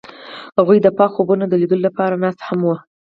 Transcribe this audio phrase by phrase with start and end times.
[0.57, 2.75] هغوی د پاک خوبونو د لیدلو لپاره ناست هم وو.